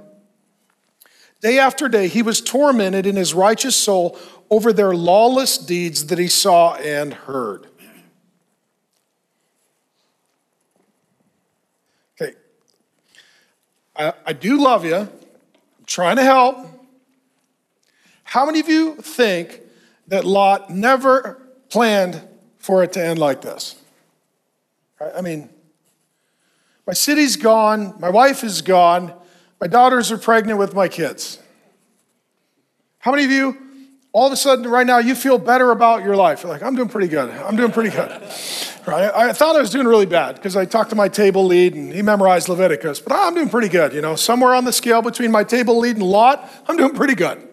[1.40, 4.18] day after day he was tormented in his righteous soul
[4.50, 7.66] over their lawless deeds that he saw and heard.
[12.20, 12.34] Okay,
[13.96, 15.10] I, I do love you, I'm
[15.86, 16.66] trying to help.
[18.24, 19.60] How many of you think
[20.08, 22.22] that Lot never planned
[22.58, 23.76] for it to end like this.
[25.00, 25.50] I mean,
[26.86, 29.12] my city's gone, my wife is gone,
[29.60, 31.38] my daughters are pregnant with my kids.
[32.98, 33.56] How many of you,
[34.12, 36.42] all of a sudden, right now, you feel better about your life?
[36.42, 37.30] You're like, I'm doing pretty good.
[37.30, 38.22] I'm doing pretty good.
[38.86, 39.10] Right?
[39.12, 41.92] I thought I was doing really bad because I talked to my table lead and
[41.92, 43.92] he memorized Leviticus, but ah, I'm doing pretty good.
[43.92, 47.16] You know, somewhere on the scale between my table lead and Lot, I'm doing pretty
[47.16, 47.48] good.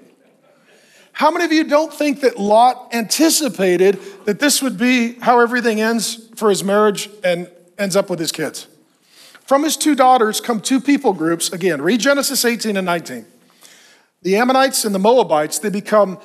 [1.14, 5.80] How many of you don't think that Lot anticipated that this would be how everything
[5.80, 8.68] ends for his marriage and ends up with his kids?
[9.46, 11.54] From his two daughters come two people groups.
[11.54, 13.26] Again, read Genesis 18 and 19.
[14.24, 16.18] The Ammonites and the Moabites, they become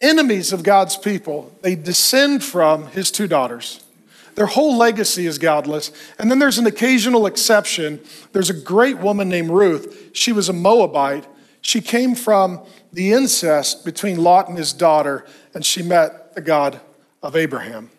[0.00, 1.52] enemies of God's people.
[1.62, 3.82] They descend from his two daughters.
[4.34, 5.92] Their whole legacy is godless.
[6.18, 8.00] And then there's an occasional exception.
[8.32, 10.10] There's a great woman named Ruth.
[10.12, 11.26] She was a Moabite.
[11.60, 16.80] She came from the incest between Lot and his daughter, and she met the God
[17.22, 17.90] of Abraham.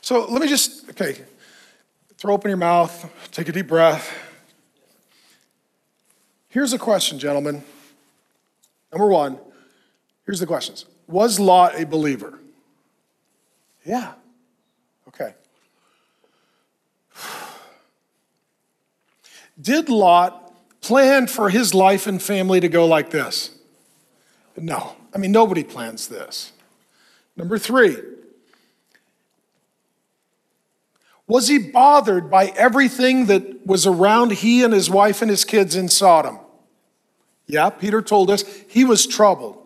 [0.00, 1.22] So let me just, okay,
[2.16, 4.12] throw open your mouth, take a deep breath.
[6.48, 7.62] Here's a question, gentlemen.
[8.92, 9.38] Number one,
[10.24, 12.38] here's the questions Was Lot a believer?
[13.84, 14.14] Yeah.
[15.08, 15.34] Okay.
[19.60, 20.45] Did Lot
[20.86, 23.50] planned for his life and family to go like this?
[24.56, 24.94] No.
[25.14, 26.52] I mean, nobody plans this.
[27.36, 27.96] Number three,
[31.26, 35.74] was he bothered by everything that was around he and his wife and his kids
[35.74, 36.38] in Sodom?
[37.46, 39.58] Yeah, Peter told us he was troubled.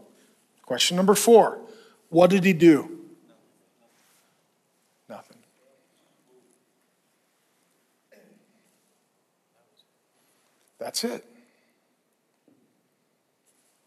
[0.63, 1.59] Question number four
[2.09, 3.00] what did he do?
[10.81, 11.25] That's it.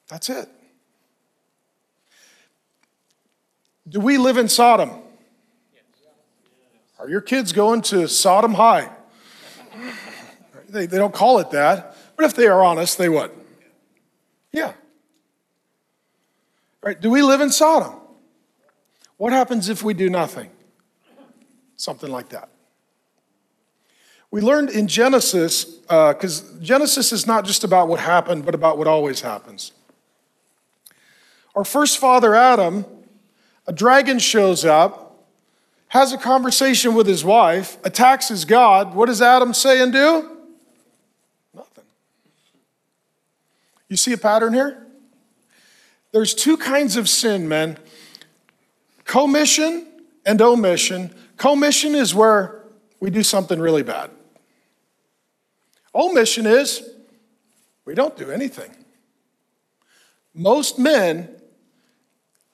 [0.08, 0.48] That's it.
[3.90, 4.92] Do we live in Sodom?
[7.00, 8.90] Are your kids going to Sodom High?
[10.70, 13.32] They, they don't call it that, but if they are honest, they would.
[14.52, 14.74] Yeah.
[16.82, 17.00] Right?
[17.00, 18.00] Do we live in Sodom?
[19.18, 20.50] What happens if we do nothing?
[21.76, 22.50] Something like that.
[24.34, 28.80] We learned in Genesis, because uh, Genesis is not just about what happened, but about
[28.80, 29.74] what always happens.
[31.56, 32.84] Our first father, Adam,
[33.68, 35.24] a dragon shows up,
[35.90, 38.96] has a conversation with his wife, attacks his God.
[38.96, 40.36] What does Adam say and do?
[41.54, 41.84] Nothing.
[43.88, 44.88] You see a pattern here?
[46.12, 47.78] There's two kinds of sin, men
[49.06, 49.86] commission
[50.26, 51.14] and omission.
[51.38, 52.64] Commission is where
[53.00, 54.10] we do something really bad.
[55.96, 56.90] Omission is
[57.86, 58.72] we don't do anything.
[60.34, 61.30] Most men,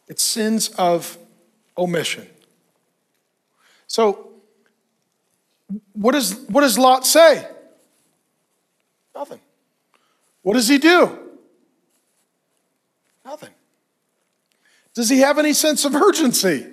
[0.07, 1.17] it's sins of
[1.77, 2.27] omission.
[3.87, 4.31] So,
[5.93, 7.47] what does, what does Lot say?
[9.15, 9.39] Nothing.
[10.41, 11.17] What does he do?
[13.23, 13.49] Nothing.
[14.93, 16.67] Does he have any sense of urgency?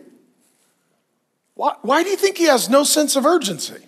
[1.55, 3.86] Why, why do you think he has no sense of urgency?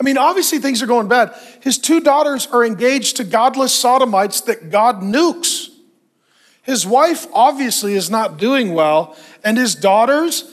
[0.00, 1.34] I mean, obviously things are going bad.
[1.60, 5.68] His two daughters are engaged to godless sodomites that God nukes.
[6.62, 10.50] His wife obviously is not doing well, and his daughters,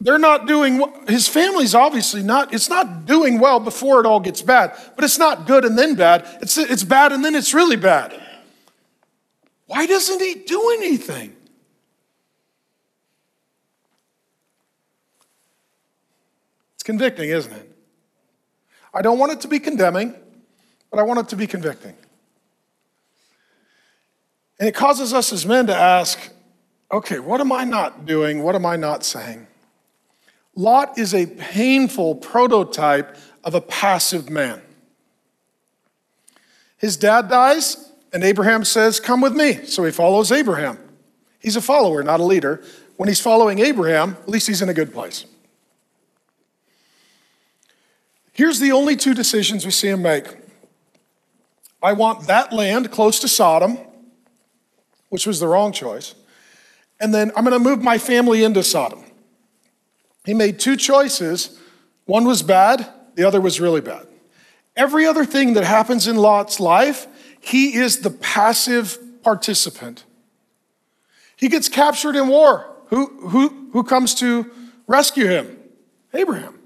[0.00, 4.42] they're not doing his family's obviously not it's not doing well before it all gets
[4.42, 7.76] bad but it's not good and then bad it's, it's bad and then it's really
[7.76, 8.14] bad
[9.66, 11.34] why doesn't he do anything
[16.74, 17.67] it's convicting isn't it
[18.98, 20.14] i don't want it to be condemning
[20.90, 21.94] but i want it to be convicting
[24.58, 26.18] and it causes us as men to ask
[26.92, 29.46] okay what am i not doing what am i not saying
[30.58, 34.60] Lot is a painful prototype of a passive man.
[36.78, 39.64] His dad dies, and Abraham says, Come with me.
[39.66, 40.76] So he follows Abraham.
[41.38, 42.60] He's a follower, not a leader.
[42.96, 45.26] When he's following Abraham, at least he's in a good place.
[48.38, 50.24] Here's the only two decisions we see him make
[51.82, 53.78] I want that land close to Sodom,
[55.08, 56.14] which was the wrong choice,
[57.00, 59.02] and then I'm going to move my family into Sodom.
[60.24, 61.58] He made two choices.
[62.04, 64.06] One was bad, the other was really bad.
[64.76, 67.08] Every other thing that happens in Lot's life,
[67.40, 70.04] he is the passive participant.
[71.34, 72.72] He gets captured in war.
[72.90, 74.48] Who, who, who comes to
[74.86, 75.58] rescue him?
[76.14, 76.57] Abraham.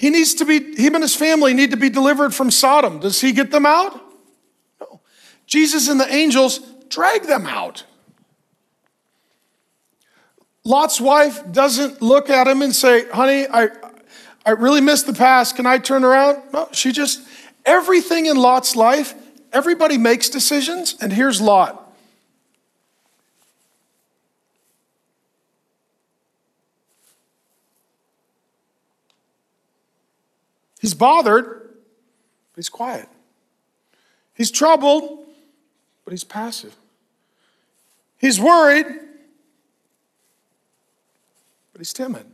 [0.00, 3.00] He needs to be, him and his family need to be delivered from Sodom.
[3.00, 4.00] Does he get them out?
[4.80, 5.02] No.
[5.46, 6.58] Jesus and the angels
[6.88, 7.84] drag them out.
[10.64, 13.68] Lot's wife doesn't look at him and say, honey, I,
[14.46, 15.56] I really miss the past.
[15.56, 16.44] Can I turn around?
[16.50, 17.20] No, she just,
[17.66, 19.12] everything in Lot's life,
[19.52, 21.79] everybody makes decisions, and here's Lot.
[30.80, 33.06] He's bothered, but he's quiet.
[34.34, 35.26] He's troubled,
[36.04, 36.74] but he's passive.
[38.16, 38.86] He's worried,
[41.72, 42.24] but he's timid.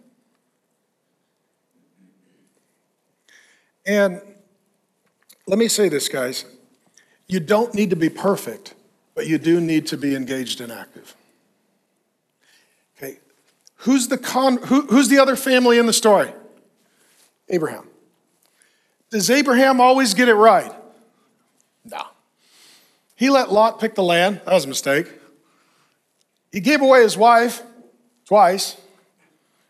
[3.85, 4.21] And
[5.49, 6.45] let me say this, guys.
[7.27, 8.75] You don't need to be perfect,
[9.17, 11.17] but you do need to be engaged and active.
[12.97, 13.19] Okay,
[13.79, 14.59] who's the con?
[14.59, 16.33] Who, who's the other family in the story?
[17.49, 17.89] Abraham.
[19.11, 20.73] Does Abraham always get it right?
[21.85, 22.03] No.
[23.15, 24.41] He let Lot pick the land.
[24.45, 25.11] That was a mistake.
[26.53, 27.63] He gave away his wife
[28.27, 28.77] twice.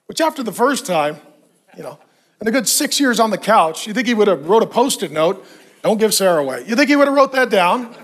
[0.06, 1.16] Which, after the first time,
[1.76, 1.98] you know,
[2.38, 4.66] and a good six years on the couch, you think he would have wrote a
[4.66, 5.44] post it note,
[5.82, 6.64] don't give Sarah away.
[6.66, 7.94] You think he would have wrote that down?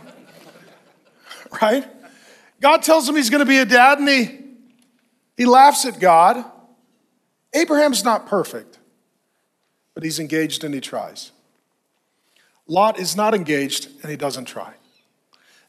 [1.63, 1.87] right?
[2.61, 4.41] God tells him he's going to be a dad and he,
[5.37, 6.45] he laughs at God.
[7.53, 8.79] Abraham's not perfect,
[9.95, 11.33] but he's engaged and he tries.
[12.67, 14.75] Lot is not engaged and he doesn't try.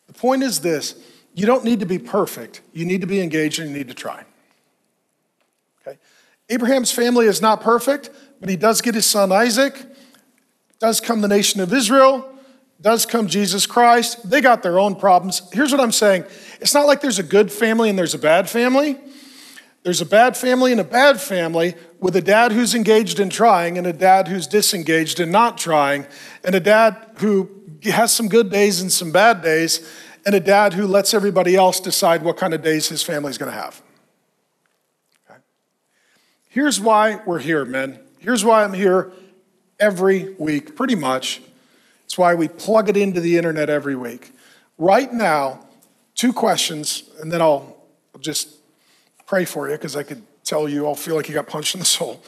[0.08, 0.96] The point is this
[1.34, 3.94] you don't need to be perfect, you need to be engaged and you need to
[3.94, 4.24] try.
[5.82, 5.98] Okay?
[6.50, 8.10] Abraham's family is not perfect,
[8.40, 9.76] but he does get his son Isaac,
[10.80, 12.30] does come the nation of Israel,
[12.82, 14.30] does come Jesus Christ.
[14.30, 15.42] They got their own problems.
[15.52, 16.26] Here's what I'm saying
[16.60, 19.00] it's not like there's a good family and there's a bad family.
[19.84, 23.78] There's a bad family and a bad family with a dad who's engaged in trying
[23.78, 26.08] and a dad who's disengaged in not trying,
[26.44, 27.50] and a dad who
[27.84, 29.88] has some good days and some bad days,
[30.26, 33.52] and a dad who lets everybody else decide what kind of days his family's gonna
[33.52, 33.82] have.
[35.30, 35.40] Okay.
[36.48, 38.00] Here's why we're here, men.
[38.20, 39.12] Here's why I'm here
[39.82, 41.42] every week, pretty much.
[42.06, 44.32] It's why we plug it into the internet every week.
[44.78, 45.68] Right now,
[46.16, 47.76] two questions, and then I'll
[48.22, 48.53] just
[49.34, 51.80] pray for you because I could tell you I'll feel like you got punched in
[51.80, 52.22] the soul.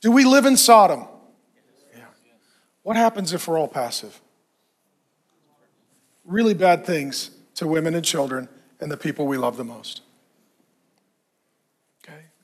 [0.00, 1.06] Do we live in Sodom?
[1.96, 2.02] Yeah.
[2.82, 4.20] What happens if we're all passive?
[6.24, 8.48] Really bad things to women and children
[8.80, 10.02] and the people we love the most.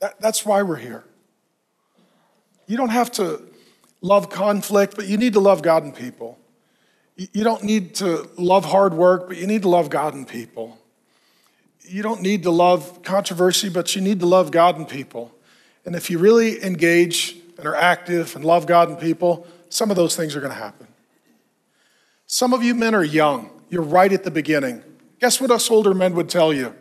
[0.00, 1.02] That, that's why we're here.
[2.68, 3.42] You don't have to
[4.00, 6.38] love conflict, but you need to love God and people.
[7.16, 10.79] You don't need to love hard work, but you need to love God and people.
[11.88, 15.32] You don't need to love controversy, but you need to love God and people.
[15.84, 19.96] And if you really engage and are active and love God and people, some of
[19.96, 20.86] those things are going to happen.
[22.26, 23.50] Some of you men are young.
[23.70, 24.82] You're right at the beginning.
[25.18, 26.74] Guess what us older men would tell you?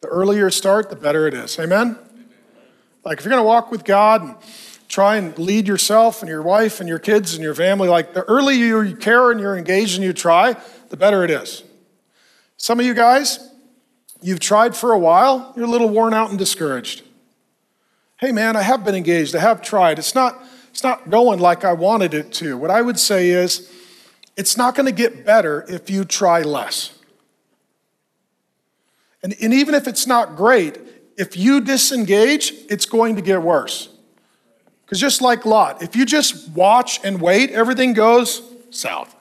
[0.00, 1.58] The earlier you start, the better it is.
[1.58, 1.98] Amen?
[3.04, 4.36] Like, if you're going to walk with God and
[4.88, 8.22] try and lead yourself and your wife and your kids and your family, like, the
[8.24, 10.56] earlier you care and you're engaged and you try,
[10.90, 11.64] the better it is.
[12.56, 13.47] Some of you guys,
[14.22, 17.02] you've tried for a while, you're a little worn out and discouraged.
[18.16, 19.98] Hey man, I have been engaged, I have tried.
[19.98, 22.56] It's not, it's not going like I wanted it to.
[22.56, 23.72] What I would say is,
[24.36, 26.96] it's not going to get better if you try less.
[29.20, 30.78] And, and even if it's not great,
[31.16, 33.88] if you disengage, it's going to get worse.
[34.84, 38.40] Because just like Lot, if you just watch and wait, everything goes
[38.70, 39.14] south.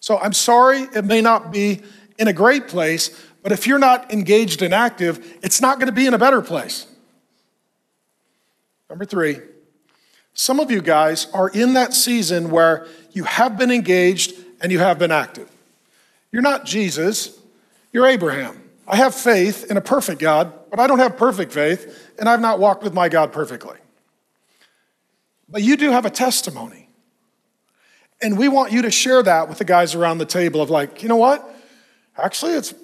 [0.00, 1.80] So I'm sorry, it may not be
[2.18, 3.08] in a great place,
[3.42, 6.42] but if you're not engaged and active, it's not going to be in a better
[6.42, 6.86] place.
[8.88, 9.40] Number three,
[10.34, 14.78] some of you guys are in that season where you have been engaged and you
[14.78, 15.50] have been active.
[16.32, 17.38] You're not Jesus,
[17.92, 18.62] you're Abraham.
[18.86, 22.40] I have faith in a perfect God, but I don't have perfect faith, and I've
[22.40, 23.76] not walked with my God perfectly.
[25.48, 26.88] But you do have a testimony.
[28.20, 31.02] And we want you to share that with the guys around the table of like,
[31.02, 31.48] you know what?
[32.16, 32.74] Actually, it's,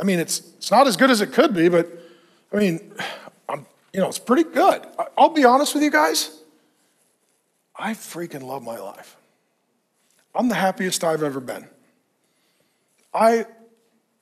[0.00, 1.88] I mean, it's, it's not as good as it could be, but
[2.52, 2.92] I mean,
[3.48, 4.82] I'm, you know, it's pretty good.
[5.16, 6.42] I'll be honest with you guys.
[7.76, 9.16] I freaking love my life.
[10.34, 11.68] I'm the happiest I've ever been.
[13.14, 13.46] I,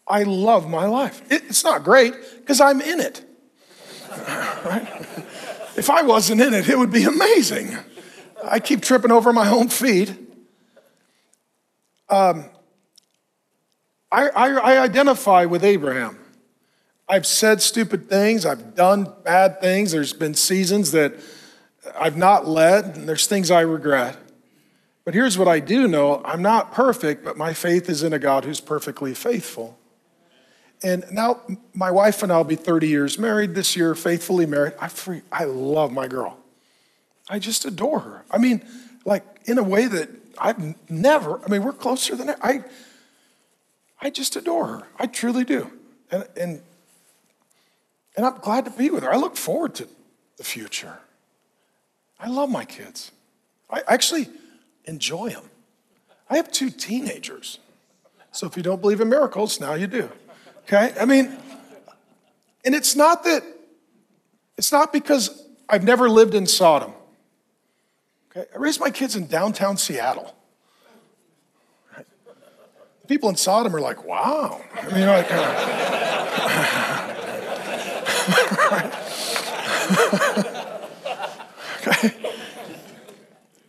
[0.07, 1.23] I love my life.
[1.31, 3.25] It, it's not great because I'm in it.
[4.65, 4.89] right?
[5.77, 7.77] If I wasn't in it, it would be amazing.
[8.45, 10.15] I keep tripping over my own feet.
[12.09, 12.47] Um,
[14.13, 16.19] I, I, I identify with Abraham.
[17.09, 19.93] I've said stupid things, I've done bad things.
[19.93, 21.15] There's been seasons that
[21.99, 24.17] I've not led, and there's things I regret.
[25.05, 28.19] But here's what I do know I'm not perfect, but my faith is in a
[28.19, 29.77] God who's perfectly faithful.
[30.83, 31.41] And now
[31.75, 34.75] my wife and I'll be 30 years married this year, faithfully married.
[34.81, 36.39] I free, I love my girl.
[37.29, 38.25] I just adore her.
[38.31, 38.63] I mean,
[39.05, 40.09] like in a way that
[40.39, 42.65] I've never, I mean, we're closer than I
[44.01, 44.89] I just adore her.
[44.99, 45.71] I truly do.
[46.11, 46.63] And and
[48.17, 49.13] and I'm glad to be with her.
[49.13, 49.89] I look forward to
[50.37, 50.99] the future.
[52.19, 53.13] I love my kids.
[53.71, 54.29] I actually
[54.85, 55.45] enjoy them.
[56.29, 57.59] I have two teenagers.
[58.33, 60.11] So if you don't believe in miracles, now you do.
[60.65, 60.93] Okay?
[60.99, 61.37] I mean,
[62.65, 63.43] and it's not that,
[64.57, 66.93] it's not because I've never lived in Sodom.
[68.31, 68.49] Okay?
[68.55, 70.35] I raised my kids in downtown Seattle.
[73.11, 74.61] People in Sodom are like, wow.
[74.81, 75.77] I mean, like, uh?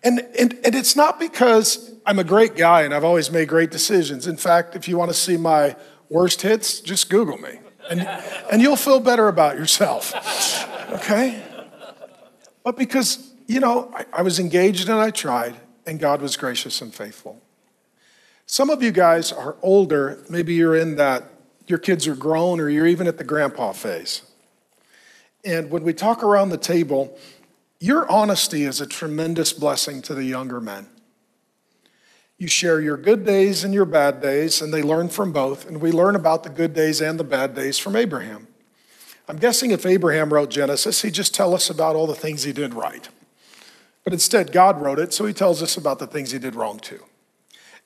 [0.03, 3.71] And, and, and it's not because I'm a great guy and I've always made great
[3.71, 4.27] decisions.
[4.27, 5.75] In fact, if you want to see my
[6.09, 8.01] worst hits, just Google me and,
[8.51, 10.13] and you'll feel better about yourself.
[10.91, 11.41] Okay?
[12.63, 15.55] But because, you know, I, I was engaged and I tried,
[15.87, 17.41] and God was gracious and faithful.
[18.51, 21.23] Some of you guys are older, maybe you're in that,
[21.67, 24.23] your kids are grown, or you're even at the grandpa phase.
[25.45, 27.17] And when we talk around the table,
[27.79, 30.89] your honesty is a tremendous blessing to the younger men.
[32.37, 35.65] You share your good days and your bad days, and they learn from both.
[35.65, 38.49] And we learn about the good days and the bad days from Abraham.
[39.29, 42.51] I'm guessing if Abraham wrote Genesis, he'd just tell us about all the things he
[42.51, 43.07] did right.
[44.03, 46.79] But instead, God wrote it, so he tells us about the things he did wrong
[46.79, 47.05] too.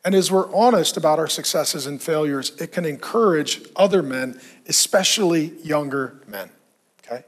[0.05, 5.53] And as we're honest about our successes and failures, it can encourage other men, especially
[5.63, 6.51] younger men.
[7.03, 7.25] Okay?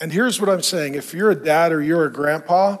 [0.00, 2.78] And here's what I'm saying if you're a dad or you're a grandpa,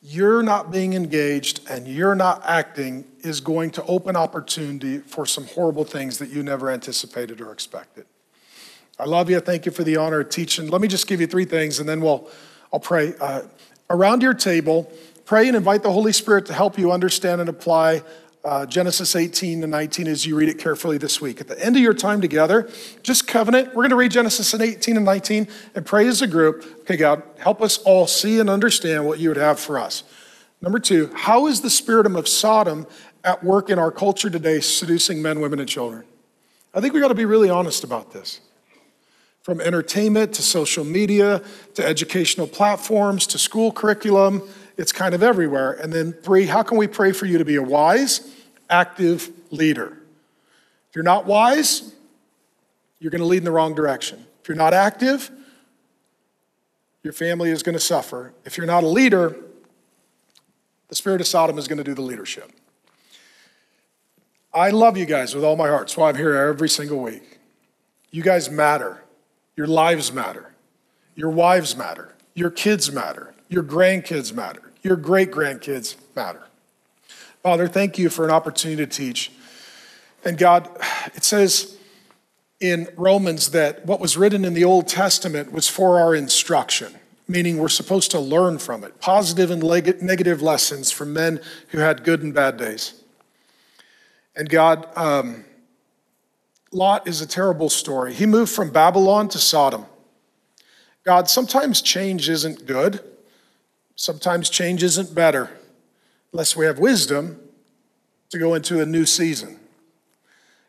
[0.00, 5.44] you're not being engaged and you're not acting is going to open opportunity for some
[5.48, 8.06] horrible things that you never anticipated or expected.
[9.00, 9.40] I love you.
[9.40, 10.68] Thank you for the honor of teaching.
[10.68, 12.30] Let me just give you three things and then we'll
[12.72, 13.14] I'll pray.
[13.20, 13.42] Uh,
[13.90, 14.92] around your table,
[15.26, 18.02] pray and invite the Holy Spirit to help you understand and apply
[18.44, 21.40] uh, Genesis 18 to 19 as you read it carefully this week.
[21.40, 22.70] At the end of your time together,
[23.02, 23.70] just covenant.
[23.70, 26.64] We're going to read Genesis 18 and 19 and pray as a group.
[26.82, 30.04] Okay, God, help us all see and understand what you would have for us.
[30.62, 32.86] Number two, how is the spirit of Sodom
[33.24, 36.04] at work in our culture today, seducing men, women, and children?
[36.72, 38.40] I think we got to be really honest about this.
[39.42, 41.42] From entertainment to social media
[41.74, 45.72] to educational platforms to school curriculum, it's kind of everywhere.
[45.72, 48.32] And then three, how can we pray for you to be a wise,
[48.68, 49.98] active leader.
[50.88, 51.94] If you're not wise,
[52.98, 54.26] you're going to lead in the wrong direction.
[54.42, 55.30] If you're not active,
[57.02, 58.32] your family is going to suffer.
[58.44, 59.36] If you're not a leader,
[60.88, 62.50] the spirit of Sodom is going to do the leadership.
[64.52, 65.88] I love you guys with all my heart.
[65.88, 67.38] That's why I'm here every single week.
[68.10, 69.02] You guys matter.
[69.54, 70.54] Your lives matter.
[71.14, 72.14] Your wives matter.
[72.34, 73.34] Your kids matter.
[73.48, 74.62] Your grandkids matter.
[74.82, 76.42] Your great grandkids matter.
[77.42, 79.30] Father, thank you for an opportunity to teach.
[80.24, 80.68] And God,
[81.14, 81.76] it says
[82.60, 86.94] in Romans that what was written in the Old Testament was for our instruction,
[87.28, 89.62] meaning we're supposed to learn from it, positive and
[90.02, 93.00] negative lessons from men who had good and bad days.
[94.34, 95.44] And God, um,
[96.72, 98.12] Lot is a terrible story.
[98.12, 99.86] He moved from Babylon to Sodom.
[101.04, 103.00] God, sometimes change isn't good,
[103.96, 105.50] sometimes change isn't better,
[106.32, 107.40] unless we have wisdom
[108.30, 109.58] to go into a new season.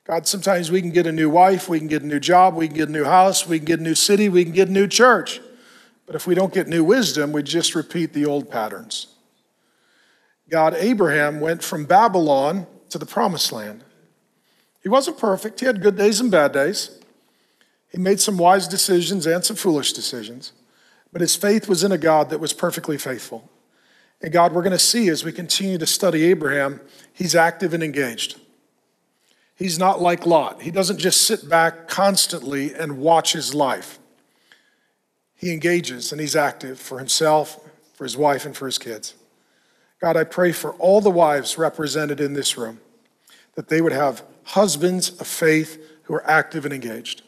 [0.06, 2.68] God, sometimes we can get a new wife, we can get a new job, we
[2.68, 4.72] can get a new house, we can get a new city, we can get a
[4.72, 5.42] new church.
[6.06, 9.08] But if we don't get new wisdom, we just repeat the old patterns.
[10.50, 13.84] God, Abraham went from Babylon to the promised land.
[14.82, 16.98] He wasn't perfect, he had good days and bad days.
[17.92, 20.54] He made some wise decisions and some foolish decisions,
[21.12, 23.50] but his faith was in a God that was perfectly faithful.
[24.22, 26.82] And God, we're going to see as we continue to study Abraham,
[27.14, 28.40] he's active and engaged.
[29.56, 30.62] He's not like Lot.
[30.62, 34.00] He doesn't just sit back constantly and watch his life.
[35.36, 37.60] He engages and he's active for himself,
[37.94, 39.16] for his wife, and for his kids.
[40.00, 42.80] God, I pray for all the wives represented in this room
[43.56, 47.24] that they would have husbands of faith who are active and engaged.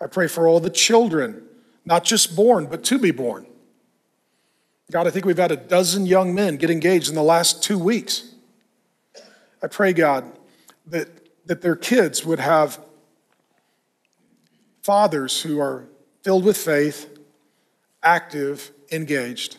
[0.00, 1.42] I pray for all the children,
[1.84, 3.46] not just born, but to be born.
[4.90, 7.78] God, I think we've had a dozen young men get engaged in the last two
[7.78, 8.34] weeks.
[9.62, 10.24] I pray, God,
[10.86, 11.08] that
[11.50, 12.78] that their kids would have
[14.82, 15.88] fathers who are
[16.22, 17.08] filled with faith,
[18.04, 19.56] active, engaged.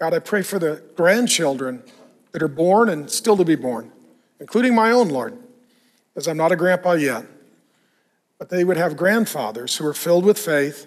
[0.00, 1.82] God, I pray for the grandchildren
[2.32, 3.92] that are born and still to be born,
[4.40, 5.36] including my own, Lord,
[6.16, 7.26] as I'm not a grandpa yet.
[8.38, 10.86] But they would have grandfathers who are filled with faith,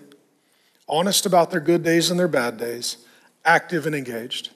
[0.87, 2.97] honest about their good days and their bad days,
[3.43, 4.51] active and engaged.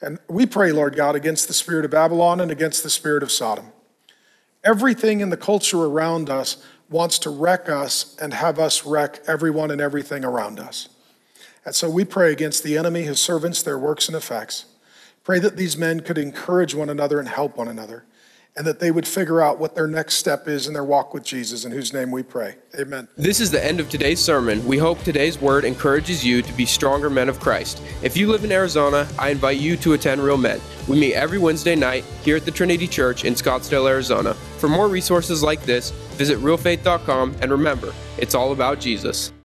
[0.00, 3.32] And we pray, Lord God, against the spirit of Babylon and against the spirit of
[3.32, 3.66] Sodom.
[4.62, 9.70] Everything in the culture around us wants to wreck us and have us wreck everyone
[9.70, 10.88] and everything around us.
[11.64, 14.66] And so we pray against the enemy, his servants, their works and effects.
[15.22, 18.04] Pray that these men could encourage one another and help one another
[18.56, 21.24] and that they would figure out what their next step is in their walk with
[21.24, 22.56] Jesus, in whose name we pray.
[22.78, 23.08] Amen.
[23.16, 24.64] This is the end of today's sermon.
[24.66, 27.82] We hope today's word encourages you to be stronger men of Christ.
[28.02, 30.60] If you live in Arizona, I invite you to attend Real Men.
[30.88, 34.34] We meet every Wednesday night here at the Trinity Church in Scottsdale, Arizona.
[34.58, 39.33] For more resources like this, visit realfaith.com and remember, it's all about Jesus.